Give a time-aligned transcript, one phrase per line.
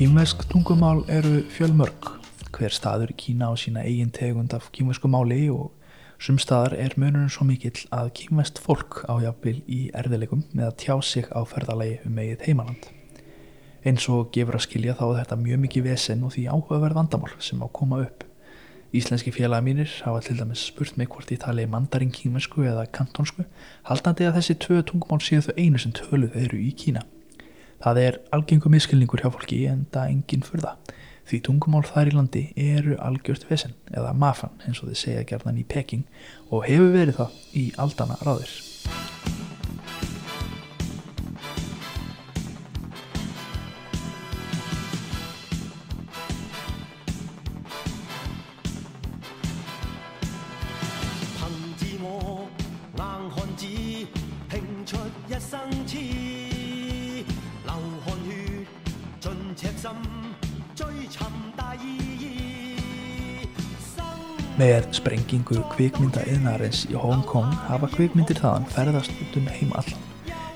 [0.00, 2.06] Kínvesk tungumál eru fjölmörg.
[2.56, 5.74] Hver staður í Kína á sína eigin tegund af kínvesku máli og
[6.16, 10.94] sumstaðar er munurinn svo mikill að kínvest fólk á jafnvel í erðilegum með að tjá
[11.04, 12.88] sig á ferðalagi um eigið heimaland.
[13.84, 17.36] Eins og gefur að skilja þá er þetta mjög mikið vesen og því áhugaverð vandamál
[17.36, 18.24] sem á koma upp.
[18.96, 23.44] Íslenski félagi mínir hafa til dæmis spurt mig hvort ég tali mandarin kínvesku eða kantonsku,
[23.84, 27.04] haldandi að þessi tvö tungumál séu þau einu sem töluð eru í Kína.
[27.80, 30.74] Það er algengum miskilningur hjá fólki en það enginn fyrða.
[31.30, 35.62] Því tungumál þar í landi eru algjört vesen eða mafan eins og þið segja gerðan
[35.62, 36.04] í Peking
[36.50, 38.69] og hefur verið það í aldana ráðir.
[64.96, 70.06] Sprengingu kvikmynda yðnarins í Hong Kong hafa kvikmyndir þaðan ferðast út um heim allan.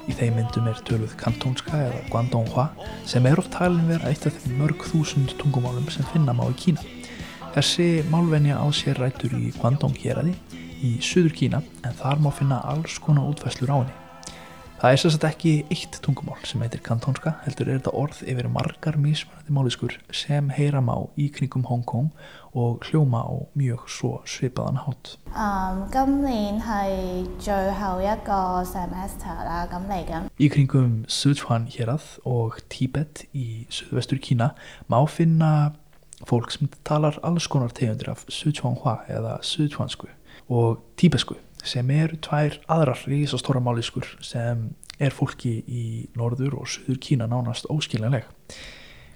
[0.04, 2.66] Í þeim myndum er töluð kantónska eða Guangdonghua
[3.08, 6.56] sem er oft talin vera eitt af þeim mörg þúsund tungumálum sem finna má í
[6.60, 6.84] Kína.
[7.54, 10.36] Þessi málvenja á sér rætur í Guangdong héradi
[10.84, 14.03] í Suður Kína en þar má finna alls konar útfæslur á henni.
[14.84, 18.98] Það er sérstaklega ekki eitt tungumál sem heitir kantónska, heldur er þetta orð yfir margar
[19.00, 22.10] mismunandi máliskur sem heyra má í kringum Hong Kong
[22.52, 25.14] og hljóma á mjög svo svipaðan hátt.
[25.32, 25.88] Um,
[30.36, 34.52] í kringum Sichuan hérað og Tíbet í söðvestur Kína
[34.84, 35.72] má finna
[36.28, 40.12] fólk sem talar alls konar tegundir af Sichuanhua eða Sichuansku
[40.52, 44.70] og tíbesku sem eru tvær aðrar rísastóra máliskur sem
[45.02, 45.84] er fólki í
[46.18, 48.26] norður og söður Kína nánast óskiljanleg.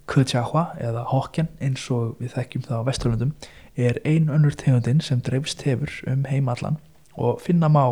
[0.08, 3.34] Kutjahua eða Hokken eins og við þekkjum það á Vesturlundum
[3.76, 6.80] er ein önnur tegundin sem dreifst hefur um heimallan
[7.18, 7.84] og finna má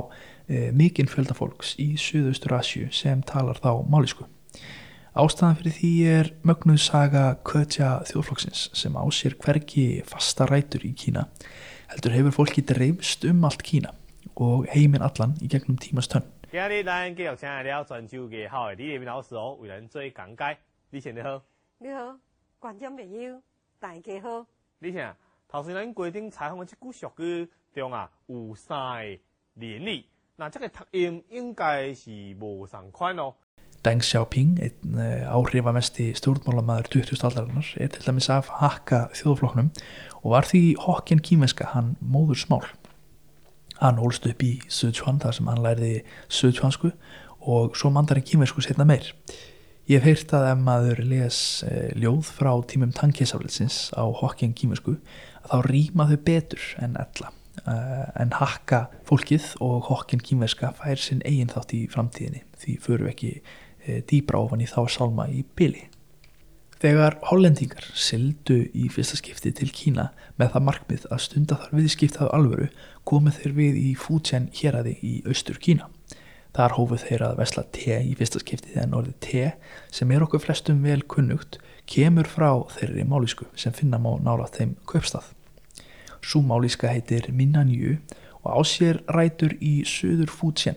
[0.49, 4.25] e, mikinn fjölda fólks í Suðaustur Asju sem talar þá málisku.
[5.17, 10.93] Ástæðan fyrir því er mögnuð saga Kutja þjóðflokksins sem á sér hverki fasta rætur í
[10.97, 11.27] Kína
[11.93, 13.95] heldur hefur fólki dreifst um allt Kína
[14.36, 20.58] og heiminn allan í gegnum tímas tönn.今日咱继续请来了泉州艺校的李立明老师哦，为咱做讲解。
[20.90, 21.42] 李先你好。
[21.78, 22.18] 你好，
[22.60, 23.42] 观众朋友，
[23.80, 24.46] 大家好。
[24.80, 25.16] 李先，
[25.48, 29.20] 头先咱规定采访的这句俗语中啊，有三个
[29.56, 30.06] 连理，
[30.36, 33.34] 那这个读音应该是无相款哦。
[33.84, 37.24] Deng Xiaoping, einn áhrifamesti stjórnmálamæður 20.
[37.26, 39.72] aldarinnar, er til dæmis af hakka þjóðfloknum
[40.22, 42.68] og var því hokkinn kímeska hann móður smál.
[43.81, 46.01] Hann hólst upp í Sichuan þar sem hann læriði
[46.33, 46.93] Sichuansku
[47.47, 49.13] og svo mandarinn kímersku setna meir.
[49.87, 54.97] Ég hef heyrt að ef maður les eh, ljóð frá tímum tankisaflitsins á hokkjeng kímersku
[55.45, 57.31] að þá rýma þau betur en ella
[57.63, 63.13] eh, en hakka fólkið og hokkjeng kímerska fær sinn eigin þátt í framtíðinni því förum
[63.13, 65.87] ekki eh, dýbra ofan í þá sálma í byli.
[66.77, 72.29] Þegar hollendingar sildu í fyrsta skipti til Kína með það markmið að stunda þar viðskiptaðu
[72.37, 72.67] alvöru
[73.09, 75.89] komið þeir við í Fujian héradi í austur Kína.
[76.57, 79.47] Þar hófuð þeir að vesla te í fyrsta skipti en orðið te
[79.97, 81.57] sem er okkur flestum vel kunnugt
[81.89, 85.33] kemur frá þeirri málísku sem finna má nála þeim kaupstað.
[86.21, 87.97] Sú málíska heitir Minnanju
[88.43, 90.77] og ásér rætur í söður Fujian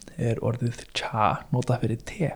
[0.17, 2.31] er orðið cha notað fyrir te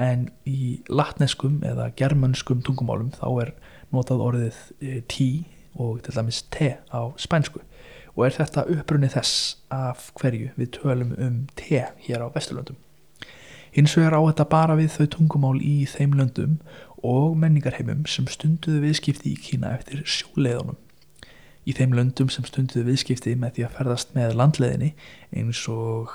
[0.00, 3.54] en í latneskum eða germanskum tungumálum þá er
[3.92, 5.30] notað orðið e, tí
[5.80, 7.60] og til dæmis te á spænsku
[8.16, 12.78] og er þetta upprunni þess af hverju við tölum um te hér á Vesturlöndum.
[13.70, 16.56] Hins vegar á þetta bara við þau tungumál í þeim löndum
[17.06, 20.78] og menningarheimum sem stunduðu viðskipti í Kína eftir sjóleðunum.
[21.68, 24.90] Í þeim löndum sem stunduðu viðskipti með því að ferðast með landleðinni
[25.36, 26.10] eins og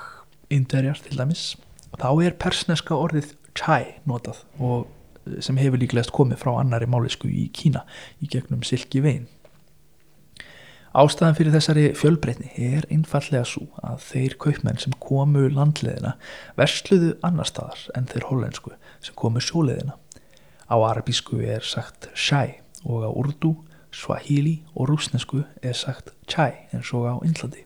[0.52, 1.54] Inderjar til dæmis
[1.96, 4.86] þá er persneska orðið chai notað og
[5.26, 7.86] eh, sem hefur líklegast komið frá annari málisku í Kína
[8.20, 9.26] í gegnum Silki vegin
[10.96, 16.14] Ástæðan fyrir þessari fjölbreytni er einfallega svo að þeir kaupmenn sem komu landleðina
[16.56, 18.72] versluðu annar staðar en þeir hollensku
[19.04, 19.98] sem komu sjóleðina.
[20.72, 23.52] Á arabísku er sagt shai og á urdu,
[23.92, 27.65] swahili og rúsnesku er sagt chai eins og á Índlandi.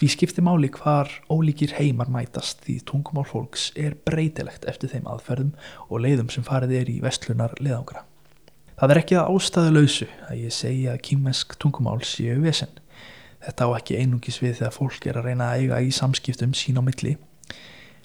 [0.00, 5.50] Því skiptir máli hvar ólíkir heimar mætast því tungumál fólks er breytilegt eftir þeim aðferðum
[5.92, 8.06] og leiðum sem farið er í vestlunar leðangra.
[8.80, 12.72] Það er ekki að ástæðu lausu að ég segja að kýmmesk tungumál séu vesen.
[13.44, 16.80] Þetta á ekki einungis við þegar fólk er að reyna að eiga í samskiptum sín
[16.80, 17.18] á milli.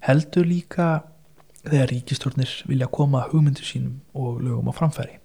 [0.03, 0.89] Heldur líka
[1.61, 5.21] þegar ríkistórnir vilja koma hugmyndu sínum og lögum á framfæri.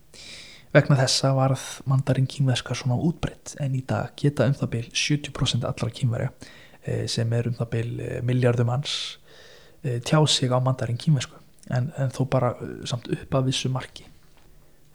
[0.71, 5.67] Vegna þessa varð mandarinn kýmverska svona útbreytt en í dag geta um það byrj 70%
[5.67, 6.31] allra kýmverja
[7.07, 9.19] sem er um það byl eh, miljardum hans
[9.83, 11.37] eh, tjá sig á mandarinn kýmversku
[11.71, 12.55] en, en þó bara
[12.89, 14.07] samt upp að vissu marki.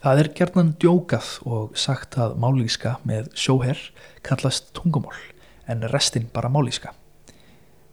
[0.06, 3.80] Það er gerðan djókað og sagt að málíska með sjóherr
[4.26, 5.18] kallast tungumál
[5.72, 6.92] en restinn bara málíska.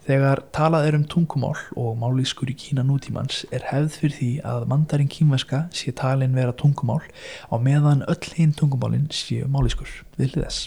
[0.03, 4.65] Þegar talað er um tungumál og málískur í Kína nútímans er hefð fyrir því að
[4.73, 7.05] mandarinn kýmverska sé talin vera tungumál
[7.47, 10.67] á meðan öll hinn tungumálinn séu málískur við hliðess.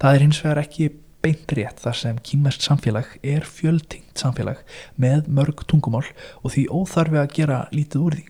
[0.00, 0.88] Það er hins vegar ekki
[1.26, 4.62] beint rétt þar sem kýmverst samfélag er fjöldtingt samfélag
[5.00, 6.04] með mörg tungumál
[6.42, 8.26] og því óþarfi að gera lítið úr því.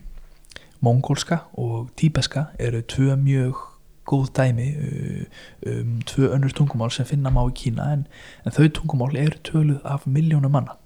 [0.84, 3.60] Mongólska og tíbeska eru tvö mjög
[4.06, 5.22] góð dæmi uh,
[5.66, 8.06] um tvö önnur tungumál sem finna má í Kína en,
[8.44, 10.76] en þau tungumál eru töluð af miljónum manna.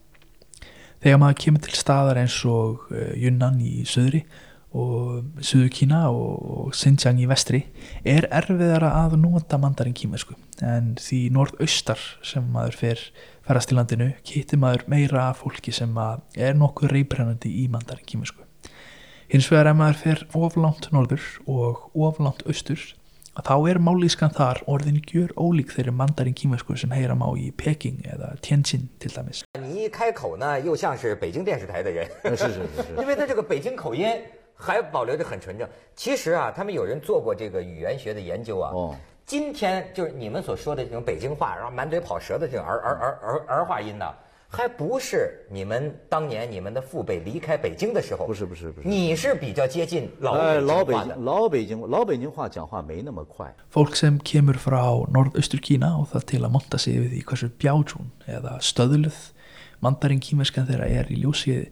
[1.01, 4.25] Þegar maður kemur til staðar eins og uh, Yunnan í söðri
[4.76, 7.62] og Suðu Kína og Xinjiang í vestri
[8.04, 10.36] er erfiðara að nota mandarinn kýmversku
[10.68, 13.04] en því norðaustar sem maður fer
[13.48, 15.96] ferast í landinu getur maður meira fólki sem
[16.36, 18.44] er nokkuð reybrennandi í mandarinn kýmversku
[19.32, 22.84] hins vegar ef maður fer oflant norður og oflant austur
[23.36, 28.04] þá er málískan þar orðin gjör ólík þeirri mandarinn kýmversku sem heyra má í Peking
[28.12, 34.08] eða Tianjin til dæmis 你一开口呢，又像是北京电视台的人，是是是是，因为他这个北京口音。
[34.61, 35.67] 还保留着很纯正。
[35.97, 38.71] 其实啊，他们有人做过这个语言学的研究啊。
[38.75, 38.95] 哦。
[39.25, 44.05] 今天就是你们所说的这种北京话，然后满嘴跑舌的这种儿儿儿儿儿化音呢，
[44.49, 48.27] 还不是你们当年你们的父辈离开北京的时候。
[48.27, 48.89] 不是不是不是。
[48.89, 53.55] 你是比较接近老老北京老北京老北京话讲话没那么快。
[53.73, 58.11] Fólk sem kemur frá norðaustur Kína og það til að monta sig við því hversu bjátrún
[58.27, 59.21] eða stöðluð
[59.85, 61.69] mandarin kýmerskan þeirra er í ljósið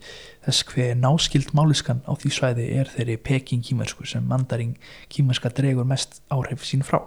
[0.46, 4.76] þess hver náskild máliskan á því svæði er þeirri peking kýmersku sem mandarin
[5.12, 7.02] kýmerska dregur mest áhrif sín frá.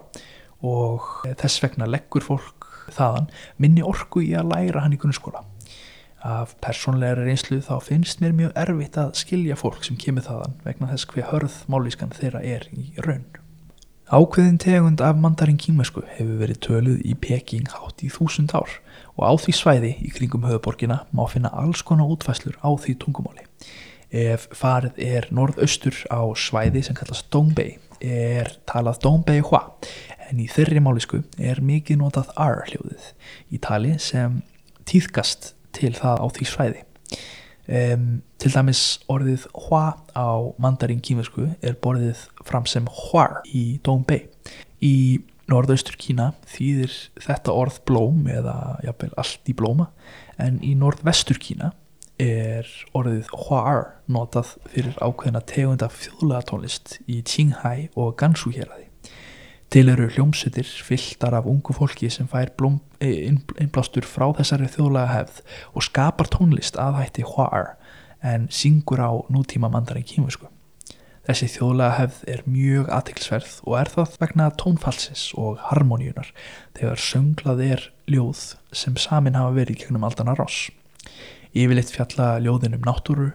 [0.62, 3.30] Og þess vegna leggur fólk þaðan
[3.62, 5.44] minni orku í að læra hann í grunnskóla.
[6.22, 10.90] Af persónleira reynslu þá finnst mér mjög erfitt að skilja fólk sem kemur þaðan vegna
[10.92, 13.26] þess hver hörð máliskan þeirra er í raun.
[14.12, 18.70] Ákveðin tegund af mandarin kýmersku hefur verið töluð í Peking hátt í þúsund ár
[19.18, 23.46] og á því svæði í kringum höfuborgina má finna alls konar útfæslur á því tungumáli.
[24.12, 29.62] Ef farið er norðaustur á svæði sem kallast Dongbei er talað Dongbei Hua
[30.28, 33.08] en í þeirri málisku er mikið notað R hljóðið
[33.52, 34.40] í tali sem
[34.88, 36.82] týðkast til það á því svæði.
[37.72, 38.06] Um,
[38.42, 38.82] til dæmis
[39.12, 39.84] orðið Hua
[40.18, 40.30] á
[40.60, 44.26] mandarin kýmisku er borðið fram sem Huar í Dongbei.
[44.82, 48.56] Í norðaustur Kína þýðir þetta orð blóm eða
[48.86, 49.90] jafnvel allt í blóma
[50.40, 51.72] en í norðvestur Kína
[52.22, 58.88] er orðið Huar notað fyrir ákveðina tegunda fjóðlega tónlist í Qinghai og Gansu héræði.
[59.72, 62.50] Til eru hljómsutir fylltar af ungu fólki sem fær
[63.00, 65.38] e, innblástur frá þessari þjóðlega hefð
[65.72, 67.78] og skapar tónlist aðhætti Huar
[68.20, 70.46] en syngur á nútíma mandarin kýmvisku.
[71.22, 76.32] Þessi þjóðlega hefð er mjög aðtilsverð og er það vegna tónfalsins og harmoníunar
[76.74, 78.40] þegar sönglað er ljóð
[78.74, 80.64] sem samin hafa verið gegnum aldana ross.
[81.54, 83.28] Yfirleitt fjalla ljóðin um náttúru,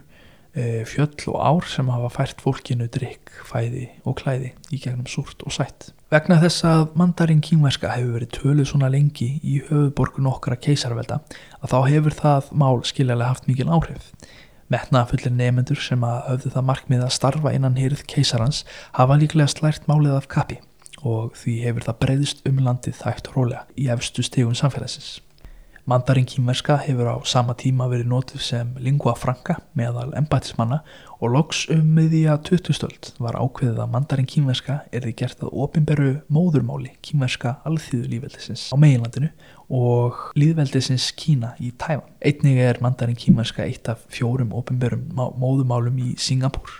[0.52, 5.40] e, fjöll og ár sem hafa fært fólkinu drikk, fæði og klæði í gegnum súrt
[5.48, 5.94] og sætt.
[6.12, 11.22] Vegna þess að mandarin kýmverska hefur verið töluð svona lengi í höfuborgun okkara keisarvelda
[11.62, 14.12] að þá hefur það mál skiljalega haft mikil áhrif.
[14.68, 18.64] Metnaðafullir nefendur sem að höfðu það markmið að starfa innan hýrð keisarans
[18.98, 20.58] hafa líklega slært málið af kappi
[21.06, 25.18] og því hefur það breyðist um landið þægt rólega í efstu stegun samfélagsins.
[25.88, 30.82] Mandarin kýmverska hefur á sama tíma verið nótið sem lingua franca meðal embætismanna
[31.16, 35.54] og loks um miðja 20 stöld var ákveðið að mandarin kýmverska er því gert að
[35.64, 39.32] opimberu móðurmáli kýmverska alþýðu lífveldisins á meginlandinu
[39.68, 42.08] og líðveldisins Kína í Tævan.
[42.24, 46.72] Einnig er mandarin kýmverska eitt af fjórum opimberum móðurmálum í Singapúr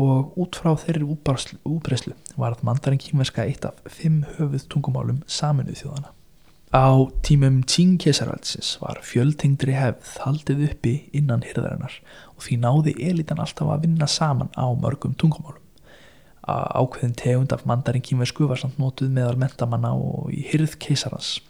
[0.00, 5.82] og út frá þeirri útbreyslu var að mandarin kýmverska eitt af fimm höfuð tungumálum saminuð
[5.82, 6.14] þjóðana.
[6.70, 6.88] Á
[7.26, 11.96] tímum tíngkesarvaldsins var fjöldtengdri hefð haldið uppi innan hyrðarinnar
[12.36, 15.58] og því náði elitan alltaf að vinna saman á mörgum tungumálum.
[16.50, 21.40] ákveðin tegund af mandarin kýmversku var samt notuð meðal mentamanna og í hyrð keisarans.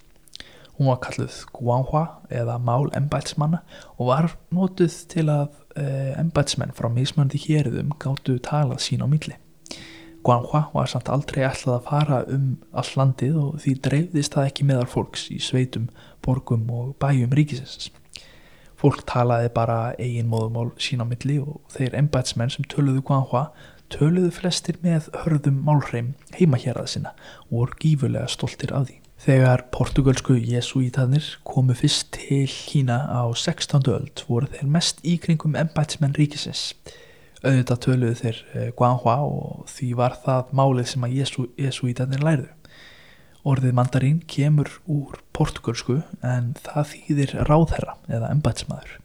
[0.81, 3.59] Hún var kalluð Guanhua eða mál embætsmanna
[3.99, 5.83] og var notuð til að e,
[6.17, 9.37] embætsmenn frá mismöndi hérðum gáttu talað sín á milli.
[10.25, 14.69] Guanhua var samt aldrei ætlað að fara um all landið og því dreifðist það ekki
[14.71, 15.91] meðal fólks í sveitum,
[16.25, 17.91] borgum og bæjum ríkisins.
[18.81, 23.51] Fólk talaði bara eigin móðumál sín á milli og þeir embætsmenn sem töluðu Guanhua
[23.93, 27.13] töluðu flestir með hörðum málhreim heima hér að sinna
[27.51, 28.97] og voru gífurlega stoltir af því.
[29.21, 33.83] Þegar portugalsku jesuítanir komu fyrst til Kína á 16.
[33.93, 36.71] öld voru þeir mest íkringum embætsmenn ríkisins.
[37.45, 38.41] Auðvitað töluðu þeir
[38.79, 41.19] Guanhua og því var það málið sem að
[41.67, 42.49] jesuítanir lærðu.
[43.45, 48.97] Orðið mandarín kemur úr portugalsku en það þýðir ráðherra eða embætsmaður.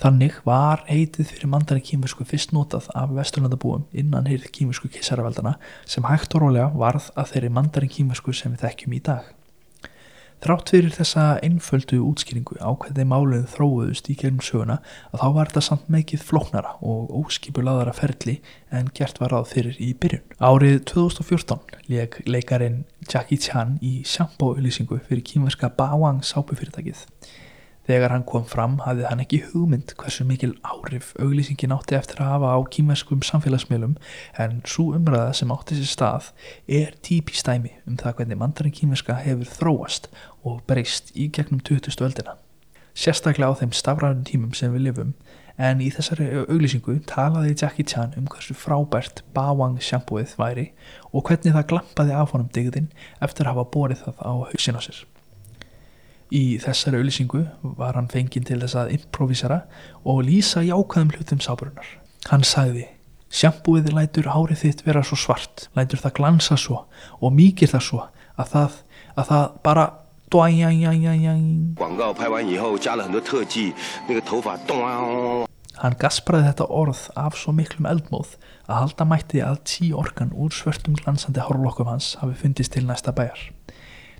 [0.00, 6.08] Þannig var heitið fyrir mandarín kýmversku fyrst notað af vesturlandabúum innan heyrið kýmversku kissaraveldana sem
[6.08, 9.33] hægt og rólega varð að þeirri mandarín kýmversku sem við þekkjum í dag.
[10.44, 14.74] Þrátt fyrir þessa einföldu útskýringu á hvernig málið þróuðust í gegnum söguna
[15.08, 18.34] að þá var þetta samt meikið flóknara og óskipulaðara ferli
[18.68, 20.26] en gert var ráð fyrir í byrjun.
[20.44, 27.06] Árið 2014 leik leikarin Jackie Chan í sjampóauðlýsingu fyrir kýmverska Bawang sápufyrirtækið.
[27.84, 32.30] Þegar hann kom fram hafði hann ekki hugmynd hversu mikil áhrif auglýsingin átti eftir að
[32.32, 33.98] hafa á kýmverskum samfélagsmiðlum
[34.40, 36.30] en svo umræða sem átti sér stað
[36.80, 40.08] er típistæmi um það hvernig mandarinn kýmverska hefur þróast
[40.48, 42.00] og breyst í gegnum 20.
[42.08, 42.38] öldina.
[42.96, 45.12] Sérstaklega á þeim stafræðum tímum sem við lifum
[45.60, 50.70] en í þessari auglýsingu talaði Jackie Chan um hversu frábært Bawang sjampóið væri
[51.12, 52.88] og hvernig það glampaði af honum digðin
[53.20, 55.04] eftir að hafa borið það á hausin á sér.
[56.34, 57.44] Í þessari auðlýsingu
[57.78, 59.60] var hann fenginn til þess að improvisera
[60.02, 61.86] og lýsa jákvæðum hlutum sábrunar.
[62.30, 62.88] Hann sagði,
[63.30, 66.86] sjampúið lætur hárið þitt vera svo svart, lætur það glansa svo
[67.20, 68.00] og mýkir það svo
[68.34, 68.80] að það,
[69.14, 69.90] að það bara
[70.34, 70.50] Hann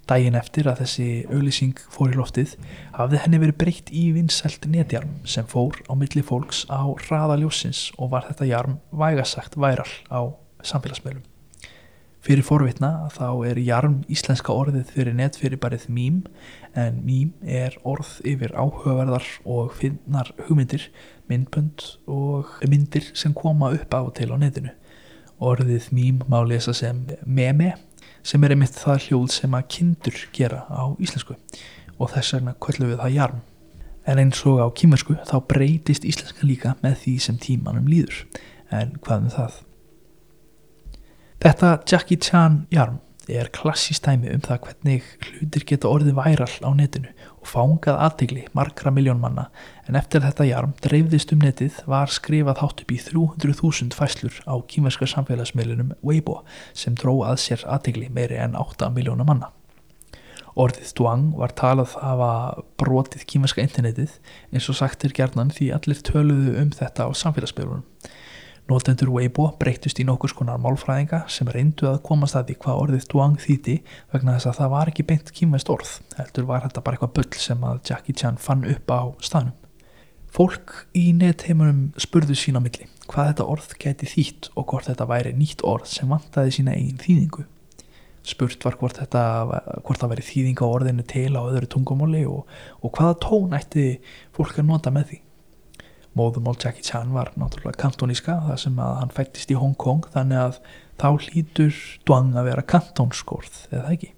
[0.04, 2.50] Dægin eftir að þessi auðlýsing fór í loftið
[2.92, 8.10] hafði henni verið breytt í vinsælt netjarm sem fór á milli fólks á hraðaljósins og
[8.12, 10.28] var þetta jarm vægasagt væral á
[10.60, 11.24] samfélagsmeilum.
[12.24, 16.22] Fyrir forvitna þá er jarm íslenska orðið fyrir netfyrirbarið mím
[16.76, 20.86] en mím er orð yfir áhugaverðar og finnar hugmyndir,
[21.28, 24.72] myndbönd og myndir sem koma upp á til á netinu.
[25.40, 27.74] Orðið mím má lesa sem meme
[28.24, 31.36] sem er einmitt það hljóð sem að kindur gera á íslensku
[31.98, 33.42] og þess vegna kvöllum við það jarm.
[34.04, 38.24] En eins og á kýmersku þá breytist íslenska líka með því sem tímanum líður.
[38.72, 39.60] En hvað með það?
[41.44, 46.70] Þetta Jackie Chan jarm er klassíst dæmi um það hvernig hlutir geta orðið væral á
[46.76, 47.12] netinu
[47.44, 49.50] og fángað aðtegli margra miljón manna
[49.88, 54.54] en eftir þetta jarm dreifðist um netið var skrifað hátt upp í 300.000 fæslur á
[54.70, 56.40] kýmerska samfélagsmiðlunum Weibo
[56.72, 59.50] sem dró að sér aðtegli meiri en 8 miljóna manna.
[60.56, 64.16] Orðið Duang var talað af að brotið kýmerska internetið
[64.54, 67.84] eins og sagt er gerðnan því allir töluðu um þetta á samfélagsmiðlunum.
[68.64, 73.02] Nótendur Weibo breytust í nokkus konar málfræðinga sem reyndu að komast að því hvað orðið
[73.12, 73.74] Duang þýti
[74.14, 75.90] vegna þess að það var ekki beint kýmest orð.
[76.16, 79.58] Heldur var þetta bara eitthvað bull sem að Jackie Chan fann upp á staðnum.
[80.32, 85.34] Fólk í netheimunum spurðu sína milli hvað þetta orð geti þýtt og hvort þetta væri
[85.36, 87.44] nýtt orð sem vantaði sína eigin þýðingu.
[88.24, 89.26] Spurt var hvort, þetta,
[89.84, 92.48] hvort það væri þýðing á orðinu til á öðru tungumóli og,
[92.80, 93.86] og hvaða tón ætti
[94.32, 95.22] fólk að nota með því
[96.18, 100.42] móðumál Jackie Chan var náttúrulega kantoníska það sem að hann fættist í Hong Kong þannig
[100.42, 100.60] að
[101.00, 104.14] þá hlýtur Duang að vera kantónskorð eða ekki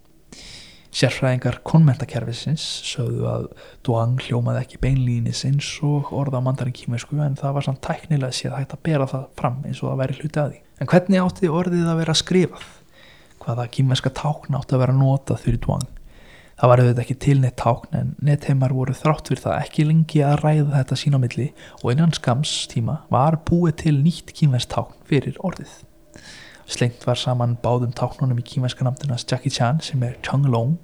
[0.96, 3.48] Sérfræðingar konmentakerfisins sögðu að
[3.84, 8.32] Duang hljómaði ekki beinlýnis eins og orða á mandarin kímesku en það var samt tæknilega
[8.32, 10.62] séð hægt að bera það fram eins og það væri hluti að því.
[10.80, 12.70] En hvernig átti orðið að vera skrifað?
[13.44, 15.84] Hvaða kímeska tákn átti að vera notað fyrir Duang?
[16.56, 20.22] Það var auðvitað ekki til neitt tákn en nettheimar voru þrátt fyrir það ekki lengi
[20.24, 21.48] að ræða þetta sín á milli
[21.82, 25.74] og innan skams tíma var búið til nýtt kýmverst tákn fyrir orðið.
[26.64, 30.78] Slengt var saman báðum táknunum í kýmverska namndunas Jackie Chan sem er Chang Long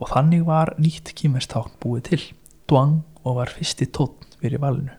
[0.00, 2.24] og þannig var nýtt kýmverst tákn búið til,
[2.66, 4.90] Duang og var fyrsti tótn fyrir valinu.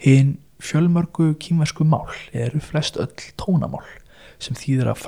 [0.00, 3.84] Hinn fjölmörgu kýmversku mál eru flest öll tónamál
[4.42, 5.02] sem þýðir að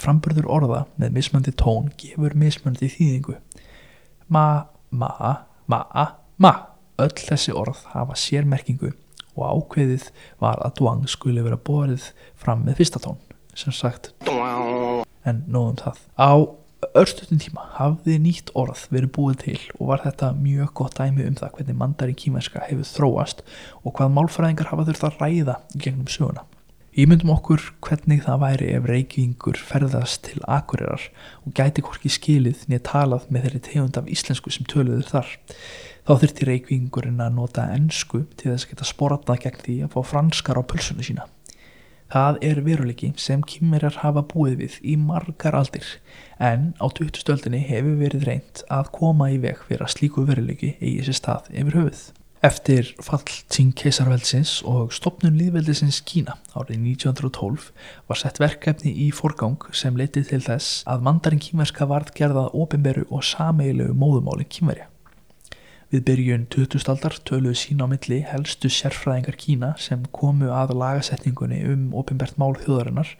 [0.00, 3.36] framburður orða með mismöndi tón gefur mismöndi þýðingu.
[4.28, 4.46] Ma,
[4.90, 5.12] ma,
[5.68, 5.82] ma,
[6.36, 6.54] ma.
[6.98, 8.90] Öll þessi orð hafa sérmerkingu
[9.38, 10.08] og ákveðið
[10.42, 13.20] var að dvang skuli vera borið fram með fyrsta tón,
[13.54, 14.10] sem sagt
[15.28, 16.30] en nóðum það á
[16.98, 21.38] örstutum tíma hafði nýtt orð verið búið til og var þetta mjög gott dæmi um
[21.38, 23.42] það hvernig mandarin kímerska hefur þróast
[23.82, 26.46] og hvað málfræðingar hafa þurft að ræða gegnum söguna.
[26.98, 31.04] Ímyndum okkur hvernig það væri ef reykvingur ferðast til akurirar
[31.46, 35.30] og gæti hvorki skilið nýja talað með þeirri tegund af íslensku sem töluður þar.
[36.02, 40.00] Þá þurfti reykvingurinn að nota ennsku til þess að geta sportað gegn því að fá
[40.10, 41.30] franskar á pulsunu sína.
[42.10, 45.86] Það er veruleiki sem kýmverjar hafa búið við í margar aldir
[46.42, 47.22] en á 20.
[47.22, 51.52] stöldinni hefur verið reynd að koma í veg fyrir að slíku veruleiki eigi sér stað
[51.54, 52.08] yfir höfuð.
[52.38, 57.64] Eftir fall tíng keisarveldsins og stopnum líðveldisins Kína árið 1912
[58.06, 63.02] var sett verkefni í forgang sem leitið til þess að mandarin kýmverska varð gerðað ofinberu
[63.10, 64.86] og sameilegu móðumáli kýmverja.
[65.90, 71.64] Við byrjun 2000 aldar töluðu sína á milli helstu sérfræðingar Kína sem komu að lagasetningunni
[71.72, 73.16] um ofinbært mál þjóðarinnar.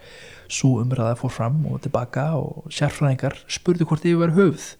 [0.46, 4.70] Svo umræða fór fram og tilbaka og sérfræðingar spurðu hvort yfir höfð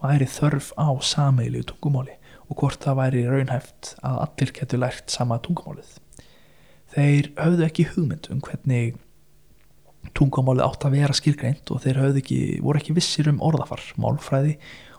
[0.00, 2.21] væri þörf á sameiliðu tungumáli
[2.52, 5.96] og hvort það væri raunhæft að allir getur lært sama tungumálið.
[6.92, 8.98] Þeir höfðu ekki hugmynd um hvernig
[10.18, 14.58] tungumálið átt að vera skilgreint og þeir ekki, voru ekki vissir um orðafar, málfræði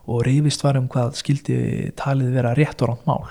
[0.10, 1.58] og reyfist var um hvað skildi
[2.00, 3.28] talið vera rétt og ránt mál.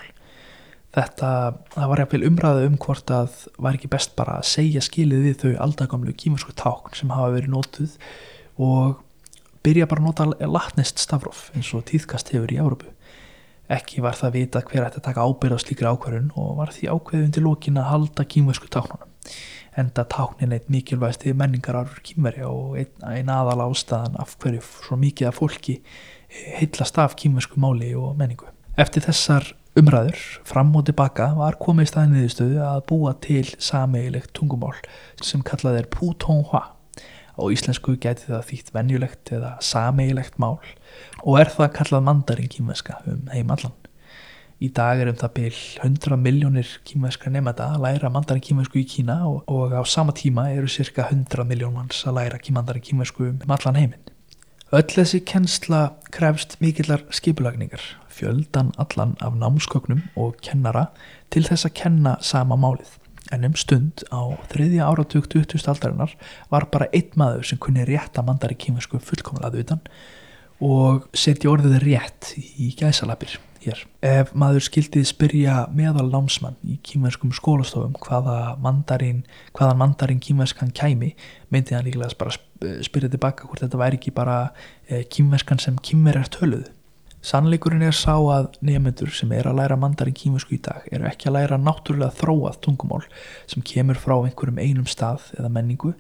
[0.93, 1.29] Þetta,
[1.73, 5.38] það var jáfnveil umræðu um hvort að var ekki best bara að segja skilið við
[5.43, 7.97] þau aldagamlu kímursku tákn sem hafa verið nótuð
[8.61, 9.00] og
[9.64, 12.93] byrja bara að nota latnist stafróf eins og tíðkast hefur í Európu.
[13.71, 16.88] Ekki var það vita hver ætti að taka ábyrð á slíkri ákvarðun og var því
[16.90, 19.12] ákveðun til lókin að halda kímursku táknunum.
[19.78, 24.99] Enda táknin eitt mikilvægst í menningararur kímverja og einn ein aðal ástæðan af hverju svo
[25.00, 25.78] mikið af fólki
[26.59, 28.50] heillast af kýmversku máli og menningu.
[28.76, 34.77] Eftir þessar umræður fram og tilbaka var komið staðin viðstöðu að búa til sameigilegt tungumál
[35.22, 36.71] sem kallað er Putonghua.
[37.42, 40.61] Á íslensku geti það þýtt venjulegt eða sameigilegt mál
[41.24, 43.74] og er það kallað mandarin kýmverska um heimallan.
[44.62, 48.87] Í dag er um það byl 100 miljónir kýmverskar nefnda að læra mandarin kýmversku í
[48.87, 53.33] Kína og, og á sama tíma eru cirka 100 miljón manns að læra mandarin kýmversku
[53.33, 54.12] um allan heiminn.
[54.72, 55.83] Öll þessi kennsla
[56.14, 60.87] krefst mikillar skipulagningar, fjöldan allan af námsköknum og kennara
[61.28, 63.02] til þess að kenna sama málið.
[63.30, 65.62] En um stund á þriðja áratug 20.
[65.70, 66.16] aldarinnar
[66.50, 69.85] var bara einn maður sem kunni rétt að mandari kýminsku fullkomlaðu utan
[70.62, 73.82] og setja orðið rétt í gæsalapir hér.
[74.02, 79.22] Ef maður skildið spyrja meðal námsmann í kýmverskum skólastofum hvaða mandarin,
[79.56, 81.12] hvaðan mandarin kýmverskan kæmi,
[81.52, 82.35] myndi hann líklega bara
[82.82, 84.38] spyrja tilbaka hvort þetta væri ekki bara
[84.88, 86.70] eh, kýmverskan sem kýmver er töluð.
[87.22, 91.28] Sannleikurinn er sá að nefnendur sem er að læra mandarin kýmversku í dag eru ekki
[91.30, 93.04] að læra náttúrulega þróað tungumál
[93.46, 95.92] sem kemur frá einhverjum einum stað eða menningu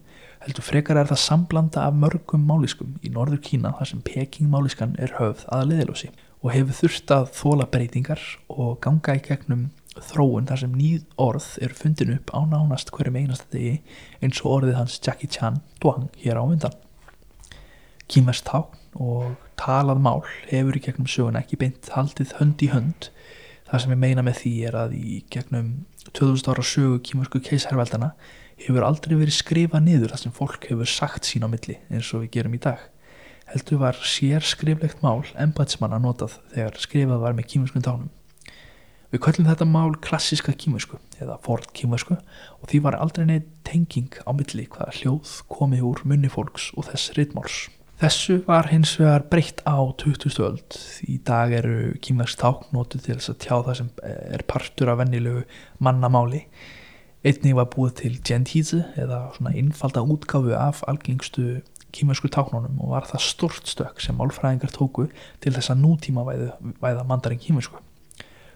[0.42, 4.96] heldur frekar er það samblanda af mörgum máliskum í norður Kína þar sem Peking máliskan
[4.98, 6.10] er höfð að leðilósi
[6.42, 9.68] og hefur þurft að þóla breytingar og ganga í gegnum
[10.10, 13.76] þróun þar sem nýð orð eru fundin upp á nánast hverjum einasta degi
[14.18, 16.74] eins og orðið hans Jackie Chan Duang hér á undan.
[18.12, 20.20] Kímest tákn og talað mál
[20.50, 23.08] hefur í gegnum söguna ekki beint haldið hönd í hönd.
[23.70, 25.74] Það sem ég meina með því er að í gegnum
[26.12, 28.12] 2000 ára sögu kímersku keisherveldana
[28.62, 32.26] hefur aldrei verið skrifað niður það sem fólk hefur sagt sín á milli eins og
[32.26, 32.82] við gerum í dag
[33.52, 38.10] heldur var sér skriflegt mál embætsmanna notað þegar skrifað var með kýmuskun tánum.
[39.12, 44.14] Við köllum þetta mál klassiska kýmusku eða ford kýmusku og því var aldrei neitt tenging
[44.24, 47.66] á milli hvaða hljóð komið úr munni fólks og þess rittmáls.
[48.00, 50.38] Þessu var hins vegar breytt á 20.
[50.42, 50.78] öld.
[51.06, 53.90] Í dag eru kýmverks tákn notið til þess að tjá það sem
[54.38, 55.44] er partur af vennilegu
[55.82, 56.46] mannamáli.
[57.22, 61.60] Einnig var búið til gentízi eða svona innfalda útgáfu af algengstu
[61.94, 65.06] kímersku táknunum og var það stort stök sem málfræðingar tóku
[65.44, 67.78] til þess að nútíma væða, mandarin kímersku.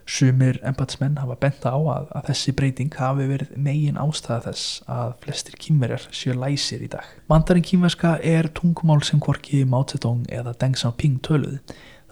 [0.07, 5.17] Sumir embatsmenn hafa benta á að, að þessi breyting hafi verið megin ástæða þess að
[5.25, 7.09] flestir kímerjar séu læsir í dag.
[7.31, 11.61] Mandarin kímerska er tungumál sem hvorki Mao Zedong eða Deng Xiaoping töluði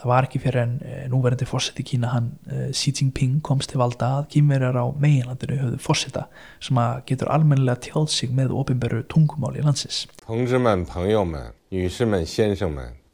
[0.05, 3.73] það var ekki fyrir en eh, núverandi fórsett í Kína hann eh, Xi Jinping komst
[3.73, 6.27] til valda að kýmverjar á meginlandinu höfðu fórsetta
[6.65, 10.85] sem að getur almennilega tjáð sig með ofinberu tungumál í landsins Tungjumenn,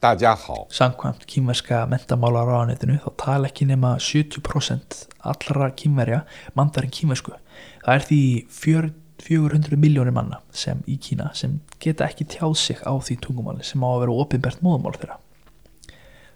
[0.00, 6.22] pangjómenn, nýjusumenn, sénsumenn Sankvæmt kýmverska mentamálar á aðnitinu þá tala ekki nema 70% allra kýmverja
[6.56, 7.34] mandarinn kýmversku
[7.84, 8.20] það er því
[9.20, 13.84] 400 miljónir manna sem í Kína sem geta ekki tjáð sig á því tungumáli sem
[13.84, 15.18] á að vera ofinbert móðumál þeirra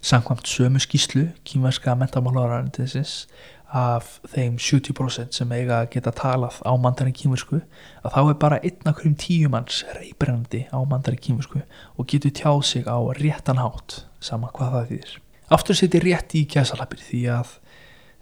[0.05, 3.25] Samkvæmt sömu skýslu kýmverska mentamálaráðanindisins
[3.73, 7.63] af þeim 70% sem eiga að geta talað á mandarin kýmversku
[8.05, 11.63] að þá er bara einn af hverjum tíu manns reybrennandi á mandarin kýmversku
[11.97, 15.17] og getur tjáð sig á réttan hátt sama hvað það þýðir.
[15.57, 17.57] Aftur setjir rétt í gæsalapir því að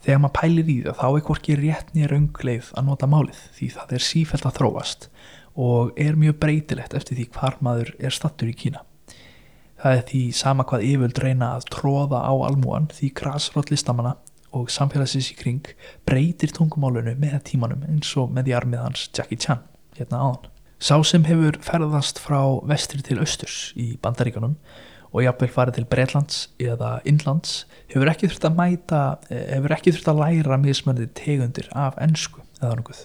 [0.06, 3.72] þegar maður pælir í það þá er hvorki rétt nýja raungleið að nota málið því
[3.74, 5.10] það er sífælt að þróast
[5.58, 8.86] og er mjög breytilegt eftir því hvar maður er stattur í Kína.
[9.82, 14.12] Það er því sama hvað yfirld reyna að tróða á almúan því græsrótt listamanna
[14.54, 15.72] og samfélagsins í kring
[16.06, 19.64] breytir tungumálunu með tímanum eins og með því armið hans Jackie Chan
[19.96, 20.50] hérna áðan.
[20.82, 22.40] Sá sem hefur ferðast frá
[22.70, 24.54] vestri til austurs í bandaríkanum
[25.12, 30.12] og jafnveil farið til Breitlands eða Innlands hefur ekki þurft að mæta hefur ekki þurft
[30.14, 33.02] að læra mismöndið tegundir af ennsku eða nokkuð.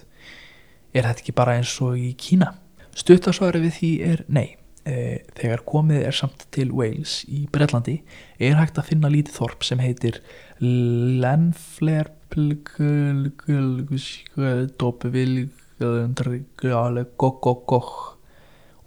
[0.94, 2.54] Er þetta ekki bara eins og í Kína?
[2.98, 4.48] Stuttasvarið við því er nei.
[4.88, 7.98] E, þegar komið er samt til Wales í Breitlandi
[8.40, 10.22] er hægt að finna lítið þorp sem heitir
[10.64, 12.08] Lenfler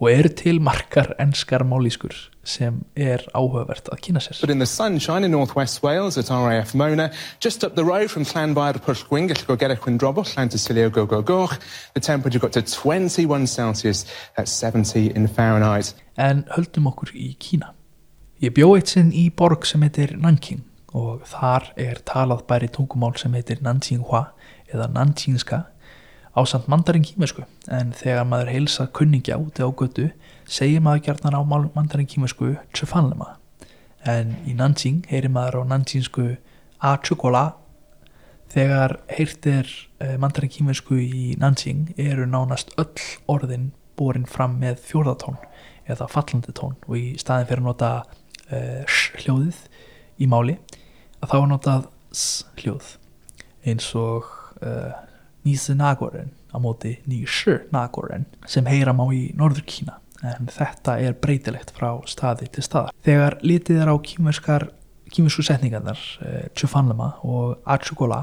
[0.01, 4.39] og eru til margar ennskar málískur sem er áhugavert að kynna sér.
[4.41, 8.25] But in the sunshine in northwest Wales at RAF Mona, just up the road from
[8.25, 11.59] Llanfair Pwllgwyn, gallu go get a Cwindrobol, Llan Tysilio go go goch,
[11.93, 15.93] the temperature got to 21 Celsius, that's 70 in Fahrenheit.
[16.17, 17.75] En höldum okkur í Kína.
[18.41, 20.65] Ég bjó eitt sinn í borg sem heitir Nanking
[20.97, 24.31] og þar er talað bæri tungumál sem heitir Nanjinghua
[24.73, 25.67] eða Nanjingska
[26.35, 30.11] á samt mandarin kímersku en þegar maður heilsa kunningja úti á götu
[30.45, 31.41] segir maður gjarnan á
[31.75, 33.35] mandarin kímersku Chufanlema
[34.07, 36.37] en í Nanjing heyrir maður á Nanjingsku
[36.81, 37.51] A Chukola
[38.51, 39.67] þegar heyrtir
[39.99, 45.37] eh, mandarin kímersku í Nanjing eru nánast öll orðin borin fram með fjórðatón
[45.89, 46.77] eða fallandi tón.
[46.87, 47.91] Og í staðin fyrir að nota
[48.51, 49.61] uh, hljóðið
[50.21, 50.57] í máli
[51.21, 52.25] að þá er notað s
[52.61, 52.91] hljóð.
[53.67, 54.29] Eins og
[54.65, 54.93] uh,
[55.45, 61.17] Nýsi Nagoren á móti Nýsi Nagoren sem heyra má í Norður Kína en þetta er
[61.17, 62.93] breytilegt frá staði til staðar.
[63.05, 68.21] Þegar litið er á kímersku setningarnar uh, Chufanlema og Achukola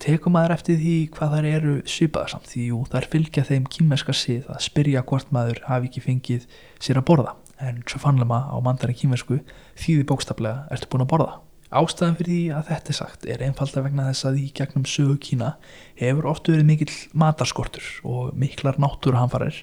[0.00, 4.14] tekum maður eftir því hvað þær eru svipaðar samt því jú, þær fylgja þeim kímerska
[4.16, 6.46] sið að spyrja hvort maður hafi ekki fengið
[6.80, 9.42] sér að borða en Chufanlema á mandarin kímersku
[9.76, 11.32] þýði bókstaflega ertu búin að borða.
[11.70, 15.14] Ástæðan fyrir því að þetta er sagt er einfalda vegna þess að í gegnum sögu
[15.22, 15.52] Kína
[16.00, 19.60] hefur oftu verið mikill matarskortur og miklar náttúruhanfarir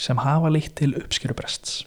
[0.00, 1.82] sem hafa leitt til uppskjörubrests.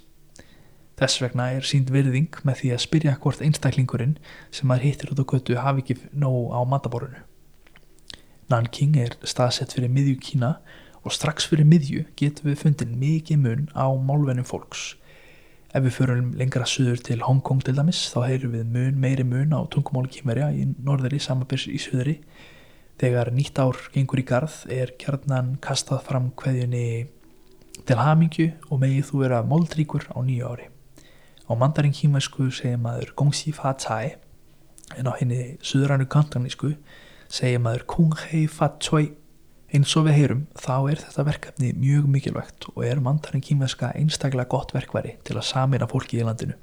[1.01, 4.19] Þess vegna er sínd virðing með því að spyrja hvort einstaklingurinn
[4.53, 7.25] sem maður hittir út á götu hafi ekki nóg á mataborunu.
[8.53, 10.59] Nanking er staðsett fyrir miðju Kína
[11.01, 14.93] og strax fyrir miðju getum við fundin mikið mun á málvennum fólks.
[15.73, 19.55] Ef við förum lengra söður til Hongkong til dæmis þá heyrum við mun meiri mun
[19.57, 22.19] á tungumáli kýmverja í norðri samabils í söðri.
[23.01, 27.07] Þegar nýtt ár gengur í garð er kjarnan kastað fram hverjunni
[27.89, 30.69] til hamingju og megið þú vera moldríkur á nýju ári.
[31.49, 34.13] Á mandarin kýmversku segir maður Gongxi Fa Cai
[34.93, 36.75] en á henni söðrannu kantanísku
[37.33, 39.07] segir maður Kung Hei Fa Choi
[39.73, 44.45] Eins og við heyrum þá er þetta verkefni mjög mikilvægt og er mandarinn kýmverska einstaklega
[44.51, 46.53] gott verkværi til að samina fólki í landinu.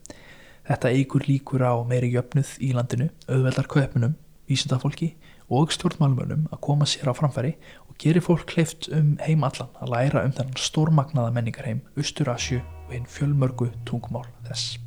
[0.69, 4.15] Þetta eigur líkur á meiri jöfnuð í landinu, auðveldar köpunum,
[4.47, 5.17] vísindafólki
[5.51, 7.57] og stjórnmálumönum að koma sér á framfæri
[7.89, 12.95] og gerir fólk kleift um heim allan að læra um þennan stórmagnaða menningarheim, Östurasju og
[12.95, 14.79] einn fjölmörgu tungmál þess.